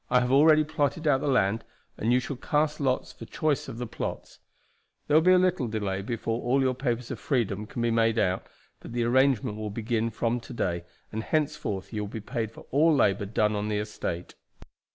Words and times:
I 0.09 0.19
have 0.21 0.31
already 0.31 0.63
plotted 0.63 1.05
out 1.07 1.21
the 1.21 1.27
land 1.27 1.63
and 1.95 2.11
you 2.11 2.19
shall 2.19 2.35
cast 2.35 2.79
lots 2.79 3.11
for 3.13 3.25
choice 3.25 3.67
of 3.67 3.77
the 3.77 3.85
plots. 3.85 4.39
There 5.05 5.13
will 5.15 5.21
be 5.21 5.31
a 5.31 5.37
little 5.37 5.67
delay 5.67 6.01
before 6.01 6.41
all 6.41 6.59
your 6.59 6.73
papers 6.73 7.11
of 7.11 7.19
freedom 7.19 7.67
can 7.67 7.83
be 7.83 7.91
made 7.91 8.17
out, 8.17 8.47
but 8.79 8.93
the 8.93 9.03
arrangement 9.03 9.57
will 9.57 9.69
begin 9.69 10.09
from 10.09 10.39
to 10.39 10.53
day, 10.53 10.85
and 11.11 11.21
henceforth 11.21 11.93
you 11.93 12.01
will 12.01 12.07
be 12.07 12.19
paid 12.19 12.49
for 12.51 12.61
all 12.71 12.95
labor 12.95 13.27
done 13.27 13.55
on 13.55 13.67
the 13.67 13.77
estate." 13.77 14.33